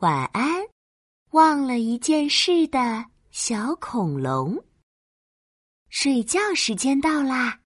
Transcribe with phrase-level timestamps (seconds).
[0.00, 0.66] 晚安，
[1.32, 4.64] 忘了一件事的小恐龙。
[5.90, 7.60] 睡觉时间到啦，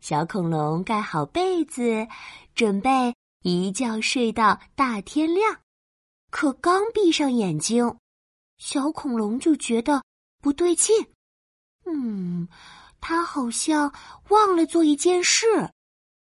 [0.00, 2.08] 小恐龙盖好被子，
[2.56, 3.14] 准备
[3.44, 5.60] 一觉睡到大天亮。
[6.30, 7.96] 可刚闭上眼睛，
[8.56, 10.02] 小恐龙就觉得
[10.42, 10.96] 不对劲。
[11.84, 12.48] 嗯，
[13.00, 13.94] 他好像
[14.30, 15.46] 忘了做一件事，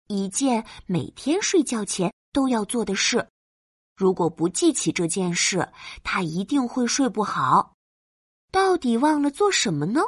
[0.07, 3.27] 一件每天睡觉前都要做的事。
[3.95, 5.71] 如果不记起这件事，
[6.03, 7.73] 他一定会睡不好。
[8.51, 10.01] 到底忘了做什么呢？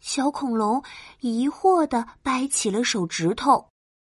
[0.00, 0.82] 小恐龙
[1.20, 3.68] 疑惑的掰起了手指头。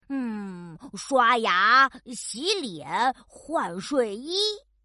[0.08, 4.36] 嗯，刷牙、洗脸、换睡衣。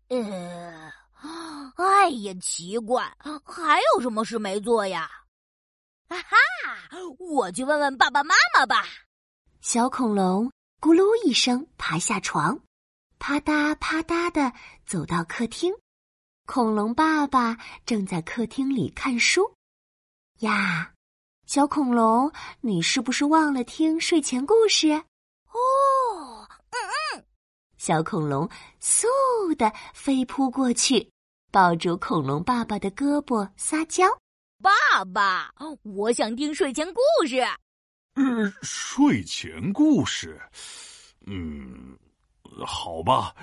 [0.10, 0.92] 呃，
[1.76, 5.10] 哎呀，奇怪，还有什么事没做呀？
[6.08, 6.38] 啊哈，
[7.20, 8.86] 我去问问爸爸妈妈吧。
[9.60, 12.58] 小恐龙咕噜一声爬下床。
[13.20, 14.54] 啪嗒啪嗒的
[14.86, 15.74] 走到客厅，
[16.46, 19.54] 恐龙爸爸正在客厅里看书。
[20.40, 20.94] 呀，
[21.46, 24.90] 小恐龙，你是不是忘了听睡前故事？
[24.92, 26.78] 哦，嗯
[27.16, 27.26] 嗯。
[27.78, 28.48] 小恐龙
[28.82, 29.06] 嗖
[29.56, 31.10] 的飞扑过去，
[31.52, 34.06] 抱住恐龙爸爸的胳膊撒娇
[34.62, 35.52] ：“爸爸，
[35.84, 37.44] 我想听睡前故事。”
[38.16, 40.42] 嗯，睡前故事，
[41.26, 41.98] 嗯。
[42.66, 43.36] 好吧，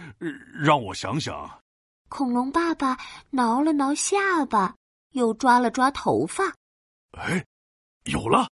[0.53, 1.62] 让我想想。
[2.09, 2.97] 恐龙爸爸
[3.31, 4.77] 挠了挠下巴，
[5.12, 6.45] 又抓了抓头发。
[7.12, 7.45] 哎，
[8.05, 8.48] 有了！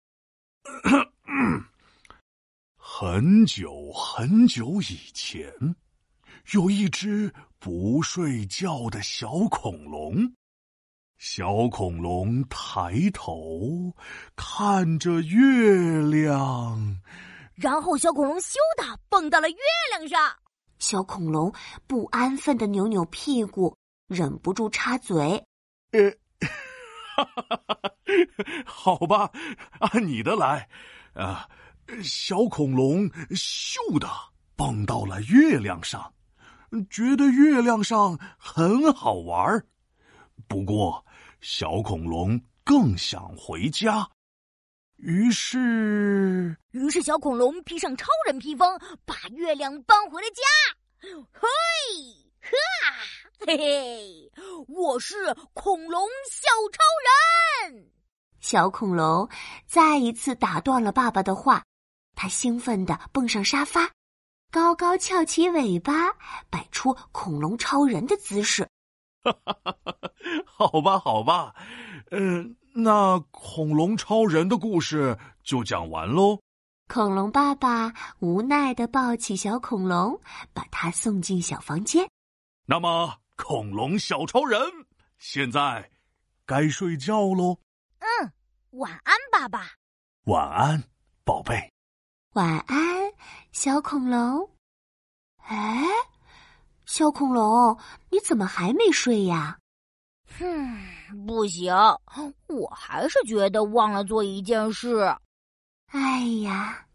[2.78, 5.76] 很久很久以前，
[6.54, 10.34] 有一只不睡觉的小恐龙。
[11.18, 13.94] 小恐龙抬头
[14.36, 17.02] 看着月亮，
[17.56, 19.58] 然后小恐龙咻的蹦到了月
[19.92, 20.38] 亮上。
[20.80, 21.54] 小恐龙
[21.88, 23.78] 不安分的扭扭屁股，
[24.08, 25.46] 忍不住插嘴
[25.92, 26.14] ：“呃，
[28.66, 29.32] 好吧，
[29.80, 30.70] 按你的来。
[31.14, 31.50] 啊，
[32.02, 34.08] 小恐龙咻的
[34.56, 36.14] 蹦到了月亮上，
[36.90, 39.66] 觉得月亮上很好玩儿
[40.48, 41.06] 不过，
[41.42, 44.10] 小恐龙更想回家。
[45.02, 50.42] 于是，于是小恐龙披上超人披风，把月亮搬回了家。
[51.32, 51.48] 嘿，
[52.42, 52.52] 哈，
[53.46, 54.32] 嘿嘿，
[54.68, 56.84] 我是恐龙小超
[57.72, 57.90] 人。
[58.42, 59.30] 小恐龙
[59.68, 61.64] 再一次打断了爸爸的话，
[62.14, 63.90] 他兴奋地蹦上沙发，
[64.52, 66.14] 高高翘起尾巴，
[66.50, 68.68] 摆出恐龙超人的姿势。
[69.24, 70.12] 哈哈哈哈
[70.46, 71.56] 好吧，好吧，
[72.12, 76.40] 嗯，那恐龙超人的故事就讲完喽。
[76.88, 80.20] 恐龙爸爸无奈的抱起小恐龙，
[80.54, 82.10] 把它送进小房间。
[82.66, 84.60] 那么，恐龙小超人，
[85.20, 85.92] 现在
[86.48, 87.60] 该睡觉喽。
[88.00, 88.32] 嗯，
[88.72, 89.68] 晚安，爸爸。
[90.26, 90.84] 晚安，
[91.24, 91.72] 宝贝。
[92.34, 92.78] 晚安，
[93.52, 94.50] 小恐龙。
[95.44, 95.86] 哎，
[96.86, 97.78] 小恐龙，
[98.10, 99.59] 你怎么还没睡呀？
[100.38, 101.74] 哼，不行，
[102.48, 105.16] 我还是觉得忘了做一件事。
[105.88, 106.86] 哎呀，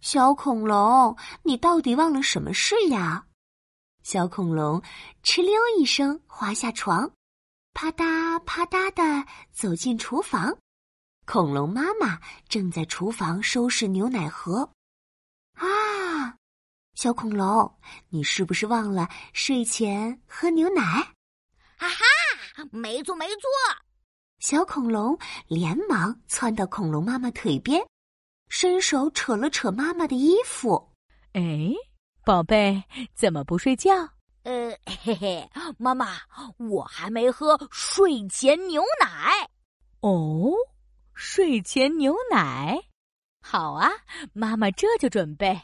[0.00, 3.24] 小恐龙，你到底忘了什么事呀？
[4.02, 4.82] 小恐龙
[5.22, 7.10] 哧溜一声滑下床，
[7.72, 10.56] 啪嗒啪嗒的走进厨房。
[11.24, 12.18] 恐龙妈妈
[12.48, 14.68] 正在厨房收拾牛奶盒。
[15.54, 16.34] 啊，
[16.94, 17.78] 小恐龙，
[18.08, 20.82] 你是不是忘了睡前喝牛奶？
[20.82, 22.04] 啊哈，
[22.70, 23.42] 没错没错。
[24.38, 27.84] 小恐龙连忙窜到恐龙妈妈腿边。
[28.48, 30.92] 伸手扯了扯妈妈的衣服，
[31.32, 31.72] 哎，
[32.22, 32.82] 宝贝，
[33.14, 33.90] 怎么不睡觉？
[34.42, 36.18] 呃，嘿嘿，妈妈，
[36.58, 39.48] 我还没喝睡前牛奶。
[40.00, 40.52] 哦，
[41.14, 42.78] 睡前牛奶，
[43.40, 43.90] 好啊，
[44.34, 45.58] 妈妈这就准备。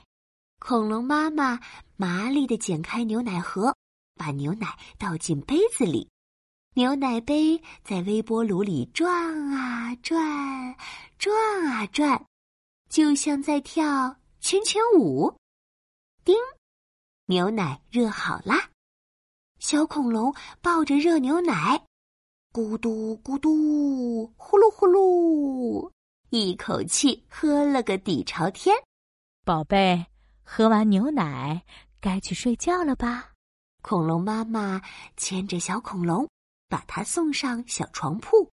[0.58, 1.60] 恐龙妈妈
[1.96, 3.76] 麻利的剪开牛奶盒，
[4.16, 6.08] 把牛奶倒进杯子里，
[6.78, 9.12] 牛奶杯在微波炉里转
[9.50, 10.76] 啊转，
[11.18, 11.34] 转
[11.66, 12.24] 啊转。
[12.88, 15.34] 就像在跳圈圈舞，
[16.24, 16.36] 叮，
[17.26, 18.70] 牛奶热好啦！
[19.58, 20.32] 小恐龙
[20.62, 21.84] 抱着热牛奶，
[22.52, 25.90] 咕嘟咕嘟，呼噜呼噜，
[26.30, 28.76] 一口气喝了个底朝天。
[29.44, 30.06] 宝贝，
[30.44, 31.60] 喝完牛奶
[32.00, 33.32] 该去睡觉了吧？
[33.82, 34.80] 恐龙妈妈
[35.16, 36.28] 牵着小恐龙，
[36.68, 38.50] 把他送上小床铺。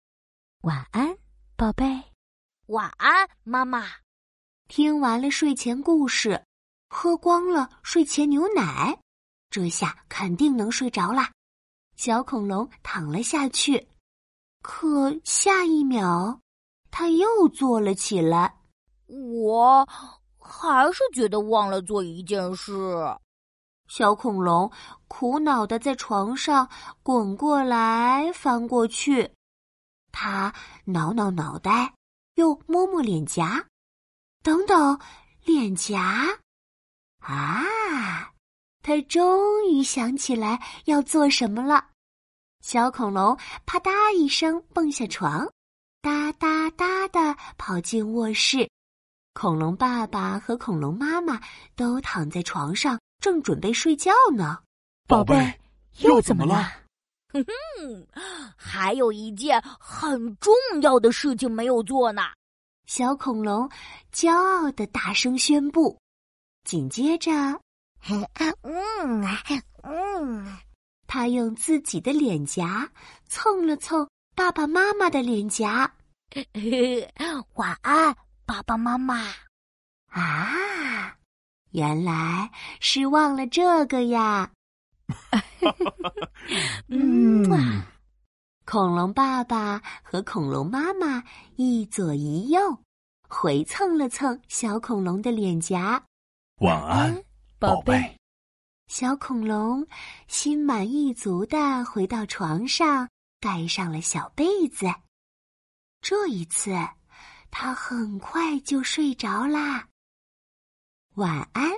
[0.61, 1.17] 晚安，
[1.55, 1.85] 宝贝。
[2.67, 3.85] 晚安，妈妈。
[4.67, 6.43] 听完了睡前故事，
[6.89, 8.99] 喝光了睡前牛奶，
[9.49, 11.31] 这下肯定能睡着啦。
[11.95, 13.87] 小恐龙躺了下去，
[14.61, 16.39] 可下一秒，
[16.91, 18.55] 他又坐了起来。
[19.07, 19.87] 我
[20.37, 22.71] 还是觉得忘了做一件事。
[23.89, 24.71] 小恐龙
[25.07, 26.69] 苦恼的在床上
[27.01, 29.29] 滚过来翻过去，
[30.11, 30.53] 他
[30.85, 31.95] 挠挠脑袋，
[32.35, 33.65] 又摸摸脸颊，
[34.43, 34.99] 等等，
[35.43, 36.39] 脸颊，
[37.19, 37.65] 啊！
[38.83, 41.87] 他终于想起来要做什么了。
[42.61, 43.35] 小恐龙
[43.65, 45.51] 啪嗒一声蹦下床，
[46.01, 48.69] 哒哒哒的跑进卧室。
[49.33, 51.41] 恐龙爸爸和恐龙妈妈
[51.75, 52.99] 都躺在床上。
[53.19, 54.59] 正准备睡觉呢，
[55.07, 55.59] 宝贝，
[55.99, 56.71] 又怎么了？
[57.31, 58.07] 哼 哼，
[58.55, 62.23] 还有一件很重要的事情没有做呢。
[62.87, 63.69] 小恐龙
[64.11, 65.99] 骄傲的大声宣布。
[66.63, 67.31] 紧接着，
[68.63, 69.23] 嗯
[69.83, 70.57] 嗯，
[71.05, 72.89] 他用自己的脸颊
[73.27, 75.91] 蹭了蹭爸爸妈妈的脸颊。
[77.55, 79.33] 晚安，爸爸妈妈。
[80.07, 80.49] 啊。
[81.71, 84.51] 原来是忘了这个呀！
[86.87, 87.83] 嗯，
[88.65, 91.23] 恐龙爸爸和恐龙妈妈
[91.55, 92.59] 一左一右
[93.27, 96.03] 回蹭了蹭小恐龙的脸颊。
[96.61, 97.23] 晚安，
[97.57, 98.15] 宝贝。
[98.87, 99.87] 小恐龙
[100.27, 103.07] 心满意足的回到床上，
[103.39, 104.87] 盖上了小被子。
[106.01, 106.75] 这一次，
[107.51, 109.87] 他很快就睡着啦。
[111.15, 111.71] 晚安，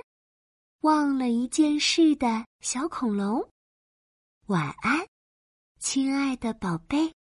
[0.82, 3.50] 忘了一件事的小恐龙。
[4.46, 5.08] 晚安，
[5.80, 7.12] 亲爱的宝贝。